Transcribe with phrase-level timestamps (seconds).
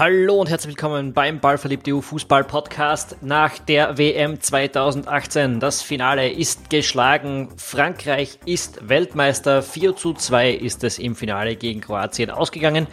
[0.00, 5.60] Hallo und herzlich willkommen beim Ballverliebt EU Fußball Podcast nach der WM 2018.
[5.60, 7.50] Das Finale ist geschlagen.
[7.58, 9.62] Frankreich ist Weltmeister.
[9.62, 12.86] 4 zu 2 ist es im Finale gegen Kroatien ausgegangen.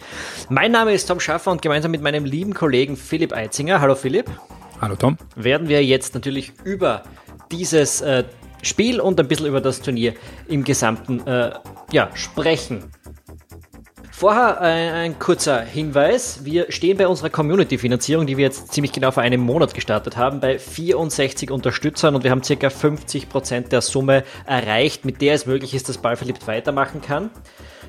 [0.50, 4.30] Mein Name ist Tom Schaffer und gemeinsam mit meinem lieben Kollegen Philipp Eitzinger, hallo Philipp.
[4.78, 5.16] Hallo Tom.
[5.34, 7.04] Werden wir jetzt natürlich über
[7.50, 8.24] dieses äh,
[8.60, 10.12] Spiel und ein bisschen über das Turnier
[10.46, 11.52] im Gesamten äh,
[11.90, 12.92] ja, sprechen.
[14.18, 16.44] Vorher ein, ein, kurzer Hinweis.
[16.44, 20.40] Wir stehen bei unserer Community-Finanzierung, die wir jetzt ziemlich genau vor einem Monat gestartet haben,
[20.40, 25.46] bei 64 Unterstützern und wir haben circa 50 Prozent der Summe erreicht, mit der es
[25.46, 27.30] möglich ist, dass Ballverliebt weitermachen kann.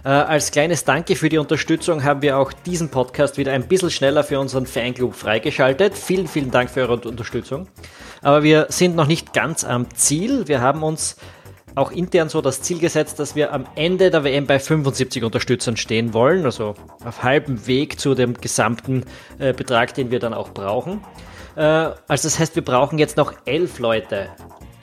[0.05, 3.89] Äh, als kleines Danke für die Unterstützung haben wir auch diesen Podcast wieder ein bisschen
[3.89, 5.97] schneller für unseren Fanclub freigeschaltet.
[5.97, 7.67] Vielen, vielen Dank für eure Unterstützung.
[8.21, 10.47] Aber wir sind noch nicht ganz am Ziel.
[10.47, 11.15] Wir haben uns
[11.75, 15.77] auch intern so das Ziel gesetzt, dass wir am Ende der WM bei 75 Unterstützern
[15.77, 19.03] stehen wollen, also auf halbem Weg zu dem gesamten
[19.37, 21.01] äh, Betrag, den wir dann auch brauchen.
[21.55, 24.29] Äh, also das heißt, wir brauchen jetzt noch elf Leute.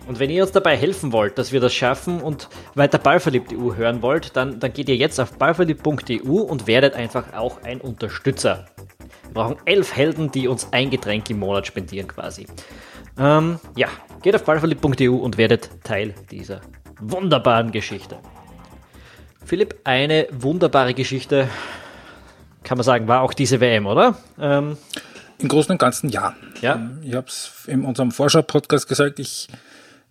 [0.07, 4.03] Und wenn ihr uns dabei helfen wollt, dass wir das schaffen und weiter Ballverliebt.eu hören
[4.03, 8.67] wollt, dann, dann geht ihr jetzt auf ballverliebt.eu und werdet einfach auch ein Unterstützer.
[9.25, 12.47] Wir brauchen elf Helden, die uns ein Getränk im Monat spendieren quasi.
[13.19, 13.89] Ähm, ja,
[14.22, 16.61] geht auf ballverliebt.eu und werdet Teil dieser
[17.00, 18.19] wunderbaren Geschichte.
[19.45, 21.48] Philipp, eine wunderbare Geschichte,
[22.62, 24.17] kann man sagen, war auch diese WM, oder?
[24.41, 24.77] Ähm,
[25.39, 26.34] Im Großen und Ganzen ja.
[26.61, 26.91] ja?
[27.03, 29.48] Ich habe es in unserem Vorschau-Podcast gesagt, ich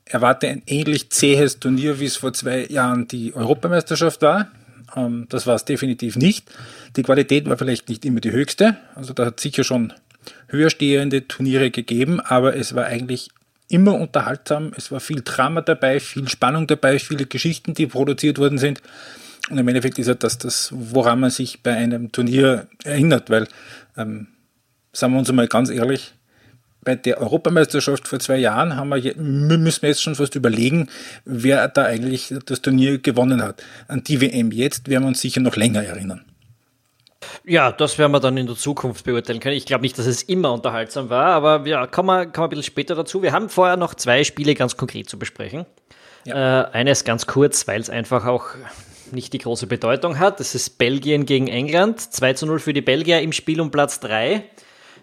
[0.05, 4.47] erwarte ein ähnlich zähes Turnier, wie es vor zwei Jahren die Europameisterschaft war.
[4.95, 6.49] Ähm, das war es definitiv nicht.
[6.95, 8.77] Die Qualität war vielleicht nicht immer die höchste.
[8.95, 9.93] Also da hat sicher schon
[10.47, 13.29] höherstehende Turniere gegeben, aber es war eigentlich
[13.67, 14.71] immer unterhaltsam.
[14.75, 18.81] Es war viel Drama dabei, viel Spannung dabei, viele Geschichten, die produziert worden sind.
[19.49, 23.47] Und im Endeffekt ist ja das, das woran man sich bei einem Turnier erinnert, weil,
[23.97, 24.27] ähm,
[24.91, 26.13] sagen wir uns einmal ganz ehrlich,
[26.83, 30.87] bei der Europameisterschaft vor zwei Jahren haben wir, müssen wir jetzt schon fast überlegen,
[31.25, 33.63] wer da eigentlich das Turnier gewonnen hat.
[33.87, 36.23] An die WM jetzt werden wir uns sicher noch länger erinnern.
[37.45, 39.55] Ja, das werden wir dann in der Zukunft beurteilen können.
[39.55, 42.49] Ich glaube nicht, dass es immer unterhaltsam war, aber ja, kommen wir, kommen wir ein
[42.49, 43.21] bisschen später dazu.
[43.21, 45.65] Wir haben vorher noch zwei Spiele ganz konkret zu besprechen.
[46.25, 46.63] Ja.
[46.63, 48.49] Äh, eines ganz kurz, weil es einfach auch
[49.11, 50.39] nicht die große Bedeutung hat.
[50.39, 51.99] Das ist Belgien gegen England.
[51.99, 54.43] 2 zu 0 für die Belgier im Spiel um Platz 3.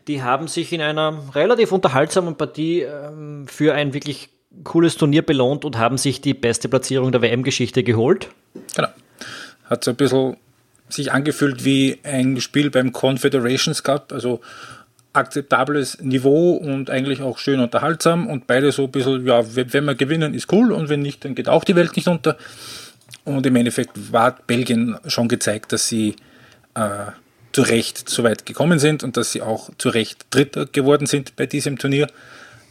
[0.09, 4.31] Die haben sich in einer relativ unterhaltsamen Partie ähm, für ein wirklich
[4.65, 8.29] cooles Turnier belohnt und haben sich die beste Platzierung der WM-Geschichte geholt.
[8.75, 8.89] Genau.
[9.65, 10.37] Hat so ein bisschen
[10.93, 14.41] sich angefühlt wie ein Spiel beim Confederations Cup, also
[15.13, 19.95] akzeptables Niveau und eigentlich auch schön unterhaltsam und beide so ein bisschen, ja, wenn wir
[19.95, 22.37] gewinnen, ist cool und wenn nicht, dann geht auch die Welt nicht unter.
[23.25, 26.17] Und im Endeffekt war Belgien schon gezeigt, dass sie
[26.75, 27.13] äh,
[27.53, 31.37] zu Recht so weit gekommen sind und dass sie auch zu Recht Dritter geworden sind
[31.37, 32.09] bei diesem Turnier.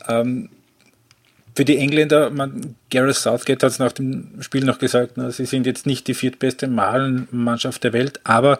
[0.08, 0.50] Ähm,
[1.62, 5.46] für die Engländer, man, Gareth Southgate hat es nach dem Spiel noch gesagt, na, sie
[5.46, 8.60] sind jetzt nicht die viertbeste Malenmannschaft der Welt, aber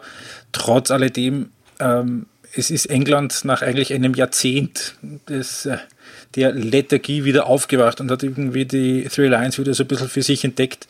[0.52, 4.94] trotz alledem, ähm, es ist England nach eigentlich einem Jahrzehnt
[5.28, 5.78] des, äh,
[6.36, 10.22] der Lethargie wieder aufgewacht und hat irgendwie die Three Lions wieder so ein bisschen für
[10.22, 10.86] sich entdeckt.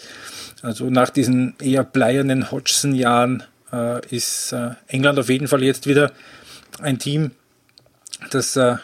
[0.61, 6.13] Also nach diesen eher bleiernen Hodgson-Jahren äh, ist äh, England auf jeden Fall jetzt wieder
[6.79, 7.31] ein Team,
[8.31, 8.77] das äh,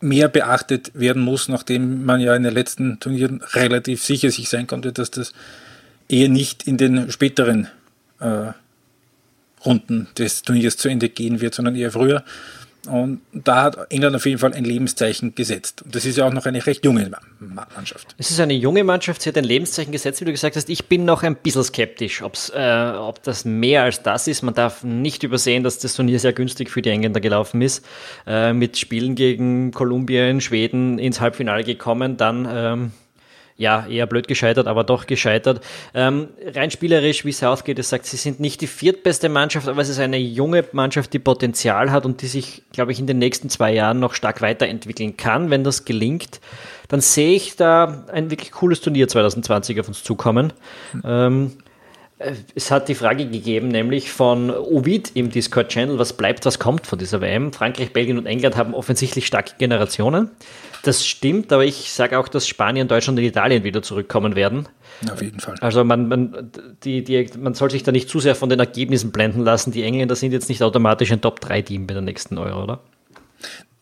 [0.00, 4.66] mehr beachtet werden muss, nachdem man ja in den letzten Turnieren relativ sicher sich sein
[4.66, 5.32] konnte, dass das
[6.08, 7.68] eher nicht in den späteren
[8.20, 8.52] äh,
[9.64, 12.24] Runden des Turniers zu Ende gehen wird, sondern eher früher.
[12.88, 15.82] Und da hat England auf jeden Fall ein Lebenszeichen gesetzt.
[15.82, 18.14] Und das ist ja auch noch eine recht junge Mannschaft.
[18.18, 20.68] Es ist eine junge Mannschaft, sie hat ein Lebenszeichen gesetzt, wie du gesagt hast.
[20.68, 24.42] Ich bin noch ein bisschen skeptisch, äh, ob das mehr als das ist.
[24.42, 27.84] Man darf nicht übersehen, dass das Turnier sehr günstig für die Engländer gelaufen ist.
[28.26, 32.92] Äh, mit Spielen gegen Kolumbien, Schweden ins Halbfinale gekommen, dann ähm,
[33.56, 35.64] ja, eher blöd gescheitert, aber doch gescheitert.
[35.94, 39.88] Ähm, rein spielerisch, wie Southgate es sagt, sie sind nicht die viertbeste Mannschaft, aber es
[39.88, 43.48] ist eine junge Mannschaft, die Potenzial hat und die sich, glaube ich, in den nächsten
[43.48, 46.40] zwei Jahren noch stark weiterentwickeln kann, wenn das gelingt.
[46.88, 50.52] Dann sehe ich da ein wirklich cooles Turnier 2020 auf uns zukommen.
[51.04, 51.52] Ähm,
[52.18, 56.98] es hat die Frage gegeben, nämlich von Ovid im Discord-Channel, was bleibt, was kommt von
[56.98, 57.52] dieser WM.
[57.52, 60.30] Frankreich, Belgien und England haben offensichtlich starke Generationen.
[60.82, 64.66] Das stimmt, aber ich sage auch, dass Spanien, Deutschland und Italien wieder zurückkommen werden.
[65.12, 65.56] Auf jeden Fall.
[65.60, 66.50] Also man, man,
[66.84, 69.72] die, die, man soll sich da nicht zu sehr von den Ergebnissen blenden lassen.
[69.72, 72.80] Die Engländer sind jetzt nicht automatisch ein Top-3-Team bei der nächsten Euro, oder?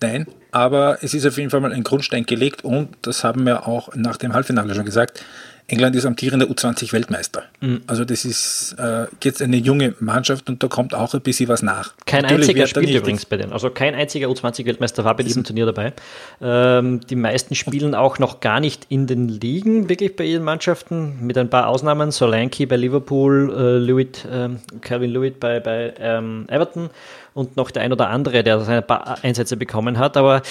[0.00, 3.68] Nein, aber es ist auf jeden Fall mal ein Grundstein gelegt und das haben wir
[3.68, 5.24] auch nach dem Halbfinale schon gesagt.
[5.66, 7.44] England ist amtierender U20-Weltmeister.
[7.60, 7.82] Mhm.
[7.86, 11.62] Also das ist äh, jetzt eine junge Mannschaft und da kommt auch ein bisschen was
[11.62, 11.94] nach.
[12.04, 13.52] Kein Natürlich einziger spielt übrigens bei denen.
[13.52, 15.94] Also kein einziger U20-Weltmeister war bei diesem Turnier dabei.
[16.42, 21.24] Ähm, die meisten spielen auch noch gar nicht in den Ligen, wirklich bei ihren Mannschaften,
[21.24, 22.10] mit ein paar Ausnahmen.
[22.10, 24.50] Solanke bei Liverpool, äh, Lewitt, äh,
[24.82, 26.90] Calvin Lewitt bei, bei ähm, Everton
[27.32, 30.16] und noch der ein oder andere, der seine paar Einsätze bekommen hat.
[30.16, 30.42] Aber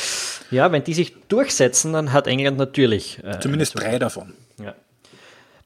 [0.51, 3.19] ja, wenn die sich durchsetzen, dann hat England natürlich.
[3.23, 4.33] Äh, Zumindest drei davon.
[4.61, 4.73] Ja.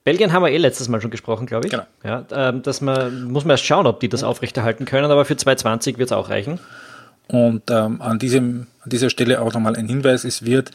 [0.07, 1.71] Belgien haben wir eh letztes Mal schon gesprochen, glaube ich.
[1.71, 1.85] Genau.
[2.01, 5.35] Ja, ähm, dass man, muss man erst schauen, ob die das aufrechterhalten können, aber für
[5.35, 6.61] 2020 wird es auch reichen.
[7.27, 10.71] Und ähm, an, diesem, an dieser Stelle auch nochmal ein Hinweis, es wird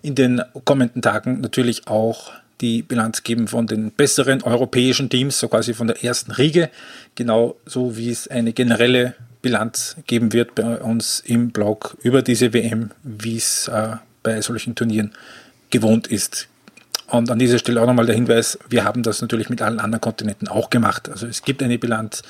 [0.00, 2.32] in den kommenden Tagen natürlich auch
[2.62, 6.70] die Bilanz geben von den besseren europäischen Teams, so quasi von der ersten Riege,
[7.16, 12.92] genauso wie es eine generelle Bilanz geben wird bei uns im Blog über diese WM,
[13.02, 15.12] wie es äh, bei solchen Turnieren
[15.68, 16.48] gewohnt ist.
[17.10, 20.00] Und an dieser Stelle auch nochmal der Hinweis, wir haben das natürlich mit allen anderen
[20.00, 21.08] Kontinenten auch gemacht.
[21.08, 22.22] Also es gibt eine Bilanz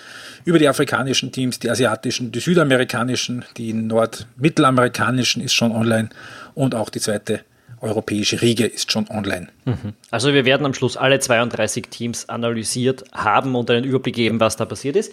[0.44, 6.08] über die afrikanischen Teams, die asiatischen, die südamerikanischen, die nordmittelamerikanischen ist schon online
[6.54, 7.40] und auch die zweite
[7.82, 9.48] europäische Riege ist schon online.
[9.64, 9.94] Mhm.
[10.10, 14.56] Also wir werden am Schluss alle 32 Teams analysiert haben und einen Überblick geben, was
[14.56, 15.12] da passiert ist.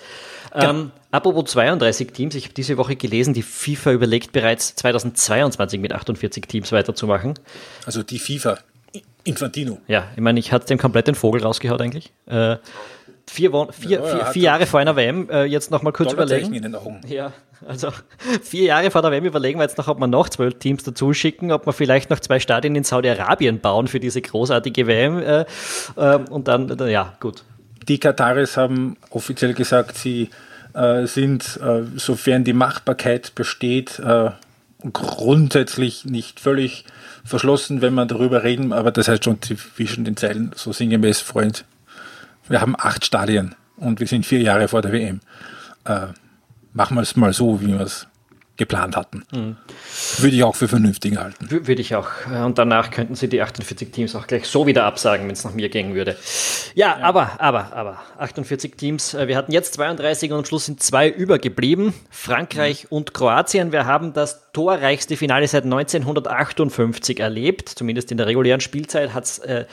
[0.53, 0.69] Genau.
[0.69, 5.93] Ähm, apropos 32 Teams, ich habe diese Woche gelesen, die FIFA überlegt bereits 2022 mit
[5.93, 7.35] 48 Teams weiterzumachen.
[7.85, 8.57] Also die FIFA,
[9.27, 9.79] Infantino.
[9.87, 12.13] Ja, ich meine, ich hatte dem komplett den Vogel rausgehaut eigentlich.
[12.27, 12.57] Äh,
[13.29, 16.53] vier, Wochen, vier, ja, vier, vier Jahre vor einer WM, äh, jetzt nochmal kurz überlegen.
[16.53, 17.01] In den Augen.
[17.07, 17.33] Ja,
[17.67, 17.89] also
[18.41, 21.13] vier Jahre vor der WM überlegen wir jetzt noch, ob wir noch zwölf Teams dazu
[21.13, 25.19] schicken, ob wir vielleicht noch zwei Stadien in Saudi-Arabien bauen für diese großartige WM.
[25.19, 25.45] Äh,
[25.97, 27.43] äh, und dann, äh, ja, gut.
[27.87, 30.29] Die Kataris haben offiziell gesagt, sie
[30.73, 34.01] äh, sind, äh, sofern die Machbarkeit besteht,
[34.93, 36.85] grundsätzlich nicht völlig
[37.27, 41.65] verschlossen, wenn wir darüber reden, aber das heißt schon zwischen den Zeilen so sinngemäß, Freund.
[42.47, 45.19] Wir haben acht Stadien und wir sind vier Jahre vor der WM.
[45.85, 46.07] Äh,
[46.73, 48.07] machen wir es mal so, wie wir es
[48.57, 49.23] geplant hatten.
[49.31, 49.57] Mhm.
[50.17, 51.49] Würde ich auch für vernünftig halten.
[51.49, 52.09] Würde ich auch.
[52.43, 55.53] Und danach könnten sie die 48 Teams auch gleich so wieder absagen, wenn es nach
[55.53, 56.17] mir gehen würde.
[56.73, 59.13] Ja, ja, aber, aber, aber, 48 Teams.
[59.13, 61.93] Äh, wir hatten jetzt 32 und am Schluss sind zwei übergeblieben.
[62.09, 62.97] Frankreich mhm.
[62.97, 63.71] und Kroatien.
[63.71, 67.69] Wir haben das torreichste Finale seit 1958 erlebt.
[67.69, 69.65] Zumindest in der regulären Spielzeit hat es äh,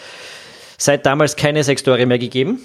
[0.77, 2.61] seit damals keine sechs Tore mehr gegeben.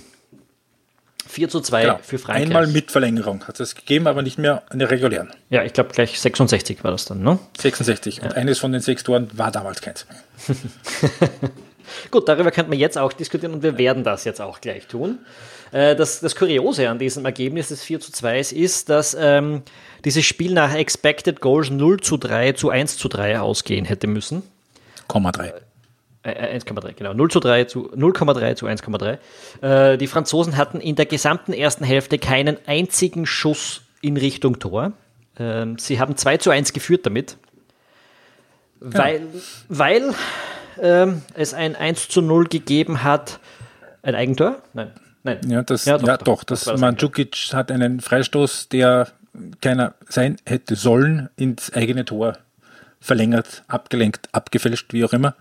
[1.30, 2.00] 4 zu 2 genau.
[2.02, 2.48] für Frankreich.
[2.48, 5.30] Einmal mit Verlängerung hat es gegeben, aber nicht mehr in der regulären.
[5.52, 7.38] Ja, ich glaube gleich 66 war das dann, ne?
[7.60, 8.18] 66.
[8.18, 8.24] Ja.
[8.24, 10.08] Und eines von den sechs Toren war damals keins.
[12.12, 15.20] Gut, darüber könnte man jetzt auch diskutieren und wir werden das jetzt auch gleich tun.
[15.72, 19.62] Äh, das, das Kuriose an diesem Ergebnis des 4 zu 2 ist, dass ähm,
[20.06, 24.42] dieses Spiel nach Expected Goals 0 zu 3 zu 1 zu 3 ausgehen hätte müssen.
[25.10, 25.54] 0,3.
[25.54, 25.54] 1,3,
[26.24, 26.60] äh,
[26.96, 27.14] genau.
[27.14, 29.94] 0 zu 3 zu 0,3 zu 1,3.
[29.94, 34.94] Äh, die Franzosen hatten in der gesamten ersten Hälfte keinen einzigen Schuss in Richtung Tor.
[35.38, 37.38] Ähm, sie haben 2 zu 1 geführt damit.
[38.82, 39.26] Weil, ja.
[39.70, 40.14] weil
[40.82, 43.40] ähm, es ein 1 zu 0 gegeben hat.
[44.02, 44.62] Ein Eigentor?
[44.74, 44.92] Nein.
[45.24, 45.40] Nein.
[45.48, 49.10] Ja, das, ja, doch, ja, doch, das, das Mandzukic hat einen Freistoß, der
[49.62, 52.38] keiner sein hätte sollen, ins eigene Tor
[53.00, 55.36] verlängert, abgelenkt, abgefälscht, wie auch immer.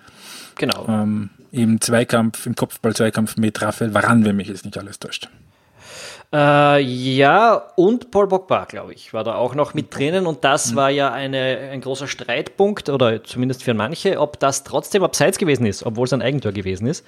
[0.56, 0.87] Genau.
[0.88, 5.28] Ähm, Im Zweikampf, im Kopfball-Zweikampf mit Raphael Varan, wenn mich jetzt nicht alles täuscht.
[6.30, 10.73] Äh, ja, und Paul Pogba, glaube ich, war da auch noch mit drinnen und das
[10.73, 10.76] mhm.
[10.76, 15.64] war ja eine, ein großer Streitpunkt oder zumindest für manche, ob das trotzdem abseits gewesen
[15.64, 17.04] ist, obwohl es ein Eigentor gewesen ist.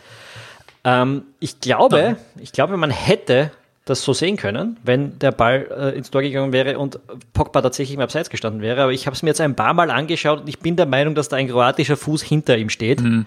[0.84, 3.50] Ähm, ich glaube, ich glaube, man hätte
[3.90, 6.98] das so sehen können, wenn der Ball äh, ins Tor gegangen wäre und
[7.32, 8.82] Pogba tatsächlich im Abseits gestanden wäre.
[8.82, 11.14] Aber ich habe es mir jetzt ein paar Mal angeschaut und ich bin der Meinung,
[11.14, 13.00] dass da ein kroatischer Fuß hinter ihm steht.
[13.00, 13.26] Mhm.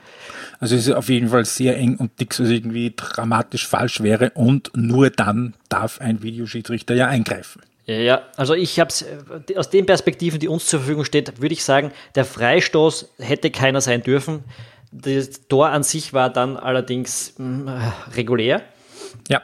[0.60, 4.32] Also es ist auf jeden Fall sehr eng und nichts, was irgendwie dramatisch falsch wäre
[4.32, 7.62] und nur dann darf ein Videoschiedsrichter ja eingreifen.
[7.86, 11.53] Ja, also ich habe es äh, aus den Perspektiven, die uns zur Verfügung steht, würde
[11.53, 14.46] ich sagen, der Freistoß hätte keiner sein dürfen.
[14.93, 18.62] Das Tor an sich war dann allerdings mh, mm, regulär.
[19.27, 19.41] Ja.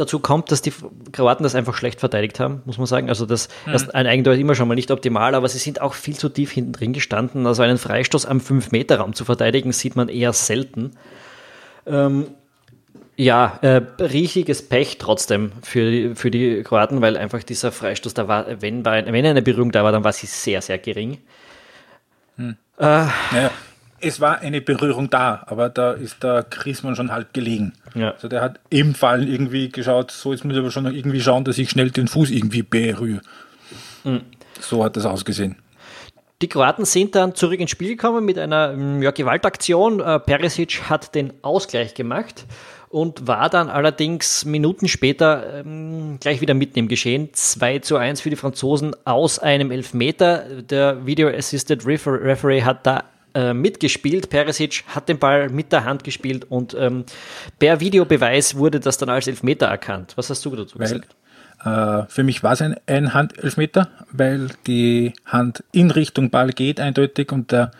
[0.00, 0.72] Dazu kommt, dass die
[1.12, 3.10] Kroaten das einfach schlecht verteidigt haben, muss man sagen.
[3.10, 3.72] Also das, mhm.
[3.72, 6.30] das ein Eigentor ist immer schon mal nicht optimal, aber sie sind auch viel zu
[6.30, 7.46] tief hinten drin gestanden.
[7.46, 10.92] Also einen Freistoß am 5-Meter-Raum zu verteidigen, sieht man eher selten.
[11.84, 12.28] Ähm,
[13.14, 18.26] ja, äh, riesiges Pech trotzdem für die, für die Kroaten, weil einfach dieser Freistoß, da
[18.26, 21.18] war, wenn, wenn eine Berührung da war, dann war sie sehr, sehr gering.
[22.36, 22.56] Hm.
[22.78, 23.50] Äh, naja,
[24.00, 27.72] es war eine Berührung da, aber da ist der Chrismann schon halb gelegen.
[27.94, 28.12] Ja.
[28.12, 31.44] Also der hat im Fall irgendwie geschaut, so jetzt muss ich aber schon irgendwie schauen,
[31.44, 33.20] dass ich schnell den Fuß irgendwie berühre.
[34.04, 34.22] Mhm.
[34.60, 35.56] So hat das ausgesehen.
[36.42, 40.00] Die Kroaten sind dann zurück ins Spiel gekommen mit einer mm, ja, Gewaltaktion.
[40.00, 42.46] Äh, Perisic hat den Ausgleich gemacht
[42.88, 47.28] und war dann allerdings Minuten später ähm, gleich wieder mitten im Geschehen.
[47.32, 50.62] 2 zu 1 für die Franzosen aus einem Elfmeter.
[50.62, 54.30] Der Video Assisted Referee hat da äh, mitgespielt.
[54.30, 57.04] Perisic hat den Ball mit der Hand gespielt und ähm,
[57.58, 60.12] per Videobeweis wurde das dann als Elfmeter erkannt.
[60.16, 61.08] Was hast du dazu gesagt?
[61.64, 66.80] Äh, für mich war es ein, ein Handelfmeter, weil die Hand in Richtung Ball geht
[66.80, 67.70] eindeutig und der,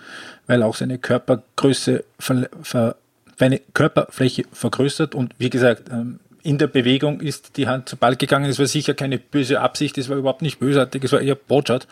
[0.46, 2.96] weil auch seine Körpergröße, ver, ver,
[3.38, 8.16] seine Körperfläche vergrößert und wie gesagt, ähm, in der Bewegung ist die Hand zum Ball
[8.16, 8.50] gegangen.
[8.50, 11.86] Es war sicher keine böse Absicht, es war überhaupt nicht bösartig, es war eher Botschat.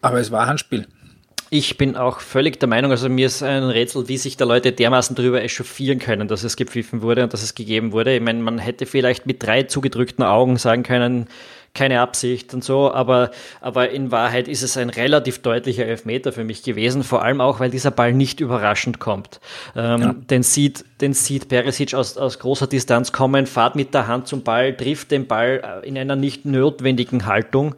[0.00, 0.86] Aber es war Handspiel.
[1.56, 4.72] Ich bin auch völlig der Meinung, also mir ist ein Rätsel, wie sich da Leute
[4.72, 8.16] dermaßen darüber echauffieren können, dass es gepfiffen wurde und dass es gegeben wurde.
[8.16, 11.28] Ich meine, man hätte vielleicht mit drei zugedrückten Augen sagen können,
[11.74, 16.44] keine Absicht und so, aber, aber in Wahrheit ist es ein relativ deutlicher Elfmeter für
[16.44, 19.40] mich gewesen, vor allem auch, weil dieser Ball nicht überraschend kommt.
[19.74, 20.14] Ähm, ja.
[20.30, 24.42] Den sieht, den sieht Perisic aus, aus großer Distanz kommen, fahrt mit der Hand zum
[24.42, 27.74] Ball, trifft den Ball in einer nicht notwendigen Haltung.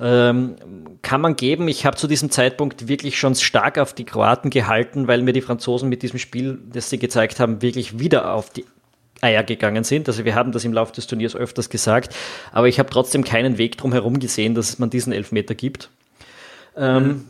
[0.00, 0.56] Ähm,
[1.02, 1.68] kann man geben.
[1.68, 5.40] Ich habe zu diesem Zeitpunkt wirklich schon stark auf die Kroaten gehalten, weil mir die
[5.40, 8.64] Franzosen mit diesem Spiel, das sie gezeigt haben, wirklich wieder auf die
[9.20, 10.08] Eier gegangen sind.
[10.08, 12.14] Also wir haben das im Laufe des Turniers öfters gesagt,
[12.52, 15.90] aber ich habe trotzdem keinen Weg drum herum gesehen, dass man diesen Elfmeter gibt.
[16.76, 17.24] Ähm, mhm.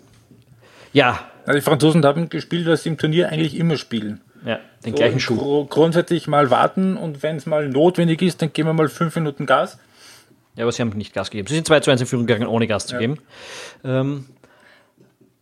[0.92, 1.20] Ja.
[1.44, 4.20] Also die Franzosen haben gespielt, was sie im Turnier eigentlich immer spielen.
[4.44, 5.36] Ja, den so gleichen Schuh.
[5.36, 9.14] Gr grundsätzlich mal warten und wenn es mal notwendig ist, dann geben wir mal fünf
[9.16, 9.78] Minuten Gas.
[10.54, 11.48] Ja, aber sie haben nicht Gas gegeben.
[11.48, 13.00] Sie sind 2 zu 1 in Führung gegangen, ohne Gas zu ja.
[13.00, 13.18] geben.
[13.84, 14.26] Ähm,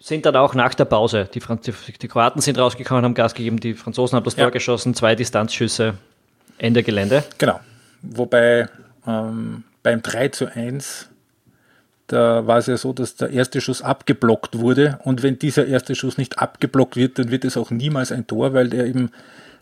[0.01, 1.29] sind dann auch nach der Pause.
[1.33, 1.71] Die, Franz
[2.03, 4.45] die Kroaten sind rausgekommen, haben Gas gegeben, die Franzosen haben das ja.
[4.45, 5.95] Tor geschossen, zwei Distanzschüsse.
[6.59, 7.25] Ende Gelände.
[7.39, 7.61] Genau.
[8.03, 8.69] Wobei
[9.07, 11.09] ähm, beim 3 zu 1,
[12.07, 14.99] da war es ja so, dass der erste Schuss abgeblockt wurde.
[15.05, 18.53] Und wenn dieser erste Schuss nicht abgeblockt wird, dann wird es auch niemals ein Tor,
[18.55, 19.11] weil der eben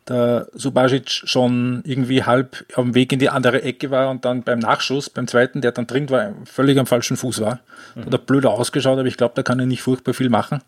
[0.09, 4.59] der Subasic schon irgendwie halb am Weg in die andere Ecke war und dann beim
[4.59, 7.61] Nachschuss, beim zweiten, der dann drin war, völlig am falschen Fuß war.
[7.95, 8.01] Mhm.
[8.01, 10.61] Da hat er blöder ausgeschaut, aber ich glaube, da kann er nicht furchtbar viel machen.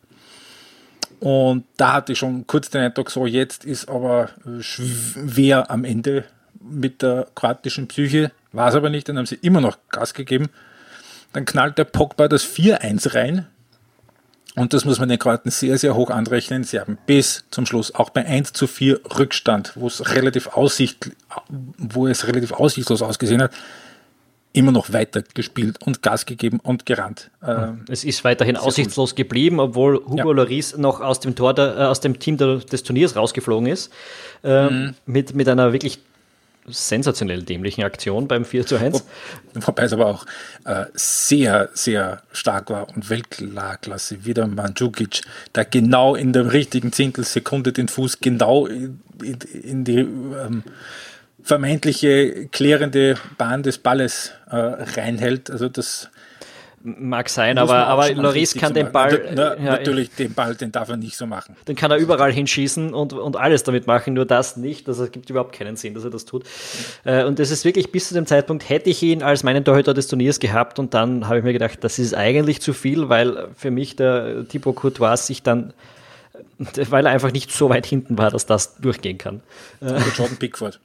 [1.20, 4.30] Und da hatte ich schon kurz den Eindruck, so jetzt ist aber
[4.60, 6.24] schwer am Ende
[6.60, 8.30] mit der kroatischen Psyche.
[8.52, 10.48] War es aber nicht, dann haben sie immer noch Gas gegeben.
[11.32, 13.46] Dann knallt der Pogba das 4-1 rein.
[14.56, 16.62] Und das muss man den Kroaten sehr, sehr hoch anrechnen.
[16.62, 21.10] Sie haben bis zum Schluss auch bei 1 zu 4 Rückstand, wo es relativ aussicht,
[21.76, 23.50] wo es relativ aussichtslos ausgesehen hat,
[24.54, 27.30] immer noch weiter gespielt und Gas gegeben und gerannt.
[27.46, 29.16] Ähm, es ist weiterhin aussichtslos gut.
[29.16, 30.36] geblieben, obwohl Hugo ja.
[30.36, 33.92] Loris noch aus dem, Tor der, äh, aus dem Team der, des Turniers rausgeflogen ist.
[34.42, 34.94] Äh, mhm.
[35.06, 35.98] mit, mit einer wirklich
[36.66, 39.04] sensationell dämlichen Aktion beim 4 zu 1.
[39.54, 40.24] Wobei es aber auch
[40.64, 44.24] äh, sehr, sehr stark war und Weltklasse.
[44.24, 45.22] Wieder Mandzukic,
[45.54, 50.62] der genau in der richtigen Zehntelsekunde den Fuß genau in, in, in die ähm,
[51.44, 55.50] vermeintliche klärende Bahn des Balles äh, reinhält.
[55.50, 56.10] Also das
[56.86, 59.32] Mag sein, aber, aber Loris kann den Ball.
[59.34, 61.56] Na, ja, natürlich, den Ball, den darf er nicht so machen.
[61.66, 64.86] Den kann er überall hinschießen und, und alles damit machen, nur das nicht.
[64.86, 66.44] Also es gibt überhaupt keinen Sinn, dass er das tut.
[67.04, 69.94] Äh, und das ist wirklich bis zu dem Zeitpunkt, hätte ich ihn als meinen Torhüter
[69.94, 73.48] des Turniers gehabt und dann habe ich mir gedacht, das ist eigentlich zu viel, weil
[73.56, 75.72] für mich der Thibaut Courtois sich dann
[76.90, 79.40] weil er einfach nicht so weit hinten war, dass das durchgehen kann.
[79.80, 80.80] Jordan Pickford.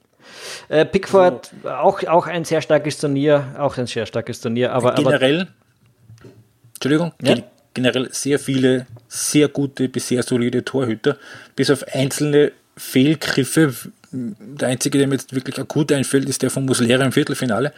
[0.68, 1.70] Äh, Pickford, so.
[1.70, 4.74] auch, auch ein sehr starkes Turnier, auch ein sehr starkes Turnier.
[4.74, 6.30] Aber, generell, aber,
[6.76, 7.36] Entschuldigung, ja?
[7.74, 11.18] generell sehr viele sehr gute bis sehr solide Torhüter,
[11.56, 13.74] bis auf einzelne Fehlgriffe.
[14.12, 17.74] Der einzige, der mir jetzt wirklich akut einfällt, ist der von Muslera im Viertelfinale.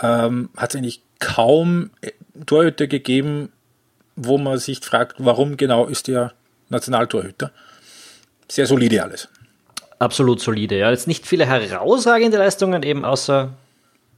[0.00, 2.10] Ähm, Hat es eigentlich kaum äh,
[2.46, 3.50] Torhüter gegeben,
[4.16, 6.32] wo man sich fragt, warum genau ist der
[6.68, 7.50] Nationaltorhüter.
[8.48, 9.28] Sehr solide alles
[9.98, 10.78] absolut solide.
[10.78, 10.90] Ja.
[10.90, 13.50] Jetzt nicht viele herausragende Leistungen, eben außer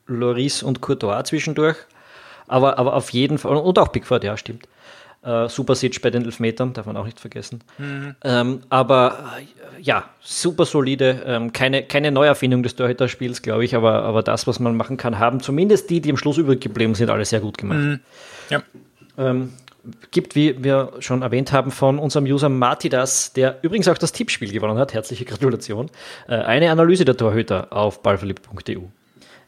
[0.07, 1.77] Loris und Courtois zwischendurch.
[2.49, 4.69] Aber, aber auf jeden Fall, und auch Pickford, ja, stimmt.
[5.23, 7.61] Äh, super Sitch bei den Elfmetern, darf man auch nicht vergessen.
[7.79, 8.15] Mhm.
[8.23, 11.23] Ähm, aber äh, ja, super solide.
[11.27, 15.19] Ähm, keine, keine Neuerfindung des Torhüterspiels, glaube ich, aber, aber das, was man machen kann,
[15.19, 17.79] haben zumindest die, die am Schluss übrig geblieben sind, alle sehr gut gemacht.
[17.79, 18.01] Mhm.
[18.51, 18.63] Ja.
[19.19, 19.53] Ähm,
[20.11, 24.53] gibt, wie wir schon erwähnt haben, von unserem User Martidas, der übrigens auch das Tippspiel
[24.53, 24.95] gewonnen hat.
[24.95, 25.91] Herzliche Gratulation.
[26.29, 28.83] Äh, eine Analyse der Torhüter auf ballverliebt.eu.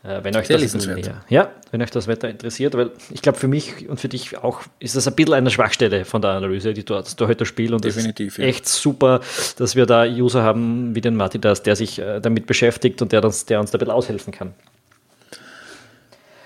[0.05, 3.49] Äh, wenn euch das näher, ja, wenn euch das Wetter interessiert, weil ich glaube für
[3.49, 6.85] mich und für dich auch ist das ein bisschen eine Schwachstelle von der Analyse, die
[6.85, 9.21] das Torhüter-Spiel und Definitiv, das ist echt super,
[9.57, 13.25] dass wir da User haben wie den Martidas, der sich äh, damit beschäftigt und der
[13.25, 14.55] uns, der uns da ein bisschen aushelfen kann.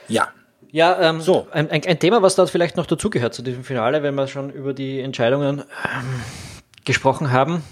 [0.08, 0.28] Ja,
[0.72, 1.46] Ja, ähm, so.
[1.52, 4.72] Ein, ein, Thema, was dort vielleicht noch dazugehört zu diesem Finale, wenn wir schon über
[4.72, 6.22] die Entscheidungen ähm,
[6.86, 7.62] gesprochen haben.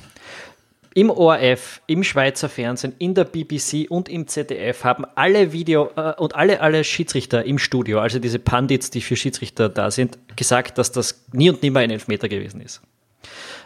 [0.93, 6.13] Im ORF, im Schweizer Fernsehen, in der BBC und im ZDF haben alle Video äh,
[6.19, 10.77] und alle, alle Schiedsrichter im Studio, also diese Pandits, die für Schiedsrichter da sind, gesagt,
[10.77, 12.83] dass das nie und nimmer ein Elfmeter gewesen ist.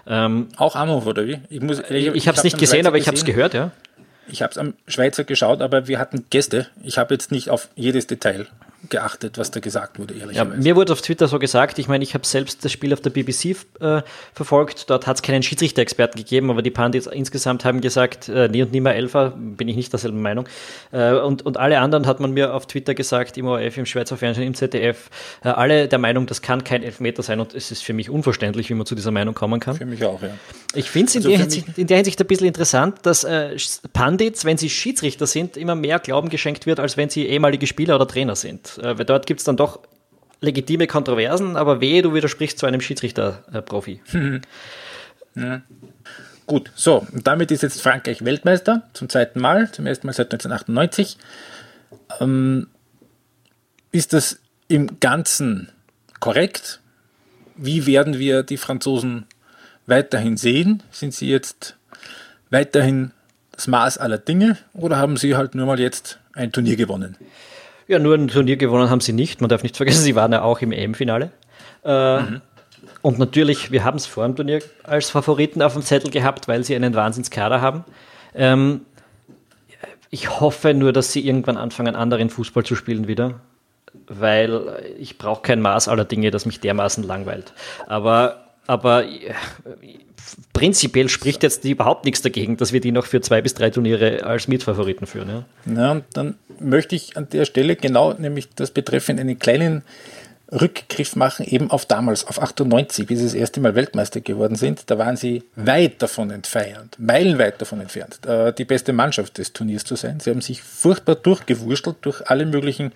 [0.06, 1.40] Ähm, Auch Amov, oder wie?
[1.48, 3.72] Ich, muss, ich, ich, ich habe es nicht gesehen, aber ich habe es gehört, ja.
[4.28, 6.68] Ich habe es am Schweizer geschaut, aber wir hatten Gäste.
[6.84, 8.46] Ich habe jetzt nicht auf jedes Detail
[8.88, 12.04] geachtet, was da gesagt wurde, ehrlich ja, Mir wurde auf Twitter so gesagt, ich meine,
[12.04, 16.18] ich habe selbst das Spiel auf der BBC äh, verfolgt, dort hat es keinen Schiedsrichter-Experten
[16.18, 19.92] gegeben, aber die Pandits insgesamt haben gesagt, äh, nie und nimmer Elfer, bin ich nicht
[19.92, 20.48] derselben Meinung.
[20.92, 24.16] Äh, und, und alle anderen hat man mir auf Twitter gesagt, im ORF, im Schweizer
[24.16, 25.10] Fernsehen, im ZDF,
[25.44, 28.70] äh, alle der Meinung, das kann kein Elfmeter sein und es ist für mich unverständlich,
[28.70, 29.76] wie man zu dieser Meinung kommen kann.
[29.76, 30.30] Für mich auch, ja.
[30.74, 33.56] Ich finde es in, also in, der Hinsicht ein bisschen interessant, dass äh,
[33.92, 37.96] Pandits, wenn sie Schiedsrichter sind, immer mehr Glauben geschenkt wird, als wenn sie ehemalige Spieler
[37.96, 38.73] oder Trainer sind.
[38.78, 39.80] Äh, weil dort gibt es dann doch
[40.40, 44.00] legitime Kontroversen, aber wehe, du widersprichst zu einem Schiedsrichter-Profi.
[45.36, 45.62] Ja.
[46.46, 50.32] Gut, so, und damit ist jetzt Frankreich Weltmeister zum zweiten Mal, zum ersten Mal seit
[50.32, 51.16] 1998.
[52.20, 52.68] Ähm,
[53.90, 54.38] ist das
[54.68, 55.70] im Ganzen
[56.20, 56.80] korrekt?
[57.56, 59.26] Wie werden wir die Franzosen
[59.86, 60.82] weiterhin sehen?
[60.90, 61.76] Sind sie jetzt
[62.50, 63.12] weiterhin
[63.52, 67.16] das Maß aller Dinge oder haben sie halt nur mal jetzt ein Turnier gewonnen?
[67.86, 69.40] Ja, nur ein Turnier gewonnen haben sie nicht.
[69.40, 71.30] Man darf nicht vergessen, sie waren ja auch im EM-Finale.
[71.84, 72.40] Äh, mhm.
[73.02, 76.64] Und natürlich, wir haben es vor dem Turnier als Favoriten auf dem Zettel gehabt, weil
[76.64, 77.84] sie einen Wahnsinnskader haben.
[78.34, 78.82] Ähm,
[80.10, 83.40] ich hoffe nur, dass sie irgendwann anfangen, anderen Fußball zu spielen wieder,
[84.06, 87.52] weil ich brauche kein Maß aller Dinge, das mich dermaßen langweilt.
[87.86, 89.04] Aber, aber
[90.52, 94.24] prinzipiell spricht jetzt überhaupt nichts dagegen, dass wir die noch für zwei bis drei Turniere
[94.24, 95.44] als Mitfavoriten führen.
[95.66, 99.82] Ja, ja dann möchte ich an der Stelle genau nämlich das betreffend einen kleinen
[100.52, 104.90] Rückgriff machen, eben auf damals, auf 98, wie sie das erste Mal Weltmeister geworden sind.
[104.90, 109.84] Da waren sie weit davon entfernt, meilenweit davon entfernt, äh, die beste Mannschaft des Turniers
[109.84, 110.20] zu sein.
[110.20, 112.92] Sie haben sich furchtbar durchgewurschtelt durch alle möglichen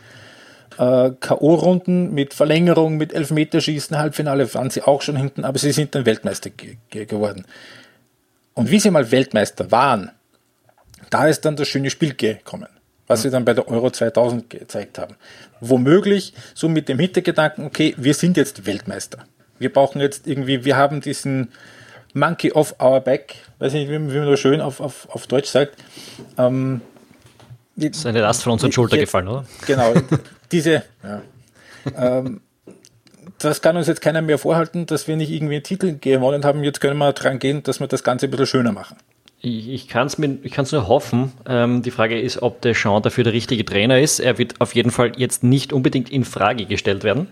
[0.79, 5.95] äh, K.O.-Runden mit Verlängerung, mit Elfmeterschießen, Halbfinale waren sie auch schon hinten, aber sie sind
[5.95, 7.45] dann Weltmeister ge geworden.
[8.55, 10.11] Und wie sie mal Weltmeister waren,
[11.11, 12.69] da ist dann das schöne Spiel gekommen,
[13.09, 15.17] was sie dann bei der Euro 2000 gezeigt haben.
[15.61, 19.25] Womöglich so mit dem Hintergedanken, okay, wir sind jetzt Weltmeister.
[19.59, 21.49] Wir brauchen jetzt irgendwie, wir haben diesen
[22.15, 25.77] Monkey off our back, weiß nicht, wie, man das schön auf, auf, auf Deutsch sagt.
[26.37, 26.81] Ähm,
[27.75, 29.45] das ist eine Last von unseren Schultern gefallen, oder?
[29.67, 29.95] Genau.
[30.53, 31.23] diese, ja,
[31.97, 32.41] ähm,
[33.39, 36.65] das kann uns jetzt keiner mehr vorhalten, dass wir nicht irgendwie einen Titel gewonnen haben.
[36.65, 38.97] Jetzt können wir dran gehen, dass wir das Ganze ein bisschen schöner machen.
[39.41, 41.33] Ich, ich kann es nur hoffen.
[41.47, 44.19] Ähm, die Frage ist, ob der Jean dafür der richtige Trainer ist.
[44.19, 47.29] Er wird auf jeden Fall jetzt nicht unbedingt in Frage gestellt werden.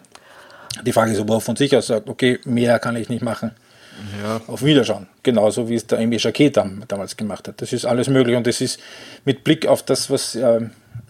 [0.84, 3.52] Die Frage ist, ob er von sich aus sagt, okay, mehr kann ich nicht machen.
[4.22, 4.40] Ja.
[4.46, 5.06] Auf Wiederschauen.
[5.22, 7.60] Genauso wie es der Emi Jacquet damals gemacht hat.
[7.60, 8.78] Das ist alles möglich und das ist
[9.24, 10.60] mit Blick auf das, was äh,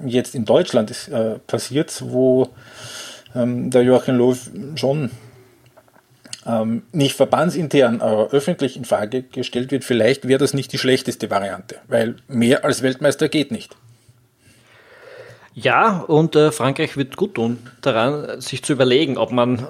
[0.05, 2.49] jetzt in Deutschland ist, äh, passiert, wo
[3.35, 4.39] ähm, der Joachim Löw
[4.77, 5.11] schon
[6.47, 11.31] ähm, nicht verbandsintern, aber öffentlich in Frage gestellt wird, vielleicht wäre das nicht die schlechteste
[11.31, 13.77] Variante, weil mehr als Weltmeister geht nicht.
[15.55, 19.67] Ja, und äh, Frankreich wird gut tun, daran sich zu überlegen, ob man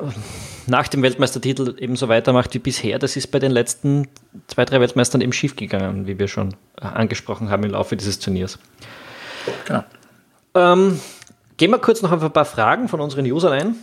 [0.66, 2.98] nach dem Weltmeistertitel ebenso weitermacht wie bisher.
[2.98, 4.08] Das ist bei den letzten
[4.48, 8.58] zwei, drei Weltmeistern eben schiefgegangen, wie wir schon äh, angesprochen haben im Laufe dieses Turniers.
[9.64, 9.84] Genau.
[10.54, 11.00] Ähm,
[11.56, 13.76] gehen wir kurz noch auf ein paar Fragen von unseren Usern ein.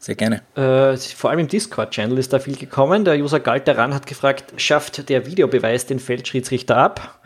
[0.00, 0.40] Sehr gerne.
[0.54, 3.04] Äh, vor allem im Discord-Channel ist da viel gekommen.
[3.04, 7.20] Der User Galteran hat gefragt, schafft der Videobeweis den Feldschiedsrichter ab?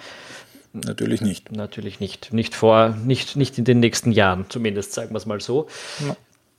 [0.73, 1.53] Natürlich nicht.
[1.53, 2.33] Natürlich nicht.
[2.33, 5.69] Nicht vor, nicht, nicht in den nächsten Jahren, zumindest, sagen wir es mal so.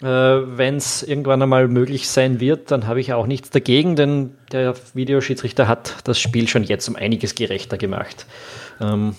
[0.01, 0.37] Ja.
[0.37, 4.35] Äh, Wenn es irgendwann einmal möglich sein wird, dann habe ich auch nichts dagegen, denn
[4.53, 8.25] der Videoschiedsrichter hat das Spiel schon jetzt um einiges gerechter gemacht.
[8.79, 9.15] Ähm,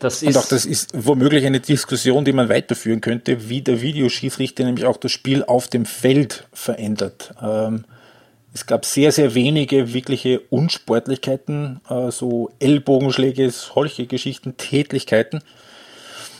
[0.00, 4.64] das und auch das ist womöglich eine Diskussion, die man weiterführen könnte, wie der Videoschiedsrichter
[4.64, 7.34] nämlich auch das Spiel auf dem Feld verändert.
[7.40, 7.84] Ähm,
[8.52, 15.42] es gab sehr, sehr wenige wirkliche Unsportlichkeiten, äh, so Ellbogenschläge, solche Geschichten, Tätlichkeiten.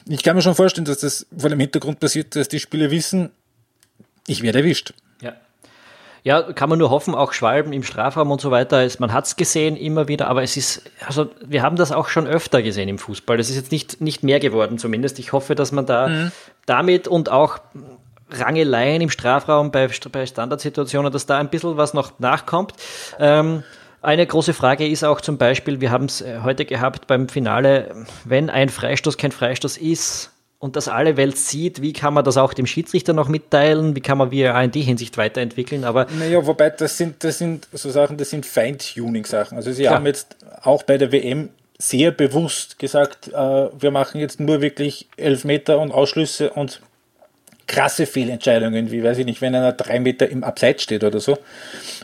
[0.09, 3.31] Ich kann mir schon vorstellen, dass das vor dem Hintergrund passiert, dass die Spieler wissen,
[4.27, 4.95] ich werde erwischt.
[6.23, 6.53] Ja.
[6.53, 8.87] Kann man nur hoffen, auch Schwalben im Strafraum und so weiter.
[8.99, 12.27] Man hat es gesehen immer wieder, aber es ist, also wir haben das auch schon
[12.27, 13.37] öfter gesehen im Fußball.
[13.37, 15.19] Das ist jetzt nicht, nicht mehr geworden zumindest.
[15.19, 16.33] Ich hoffe, dass man da mhm.
[16.67, 17.59] damit und auch
[18.31, 22.75] Rangeleien im Strafraum bei, bei Standardsituationen, dass da ein bisschen was noch nachkommt.
[23.19, 23.65] Ähm,
[24.03, 28.07] eine große Frage ist auch zum Beispiel, wir haben es äh, heute gehabt beim Finale,
[28.25, 30.31] wenn ein Freistoß kein Freistoß ist,
[30.61, 34.01] und das alle Welt sieht, wie kann man das auch dem Schiedsrichter noch mitteilen, wie
[34.01, 36.07] kann man VAR in die Hinsicht weiterentwickeln, aber...
[36.19, 39.57] Naja, wobei das sind, das sind so Sachen, das sind Feintuning-Sachen.
[39.57, 39.95] Also sie klar.
[39.97, 45.09] haben jetzt auch bei der WM sehr bewusst gesagt, äh, wir machen jetzt nur wirklich
[45.17, 46.83] Elfmeter und Ausschlüsse und
[47.67, 51.39] krasse Fehlentscheidungen, wie weiß ich nicht, wenn einer drei Meter im Abseits steht oder so,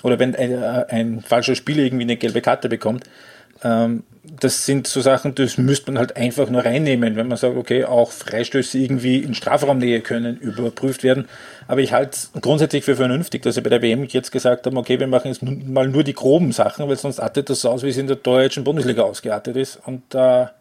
[0.03, 3.05] oder wenn ein, äh, ein falscher Spieler irgendwie eine gelbe Karte bekommt,
[3.63, 4.03] ähm,
[4.41, 7.85] das sind so Sachen, das müsste man halt einfach nur reinnehmen, wenn man sagt, okay,
[7.85, 11.29] auch Freistöße irgendwie in Strafraumnähe können überprüft werden.
[11.69, 14.77] Aber ich halte es grundsätzlich für vernünftig, dass sie bei der WM jetzt gesagt haben,
[14.77, 17.83] okay, wir machen jetzt mal nur die groben Sachen, weil sonst artet das so aus,
[17.83, 19.79] wie es in der deutschen Bundesliga ausgeartet ist.
[19.87, 20.53] Und da